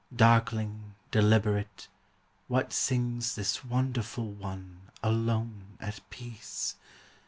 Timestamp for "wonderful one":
3.63-4.89